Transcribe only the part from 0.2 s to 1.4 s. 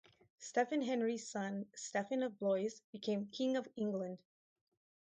Stephen Henry's